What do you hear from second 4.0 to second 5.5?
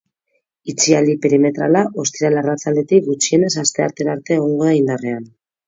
arte egongo da indarrean.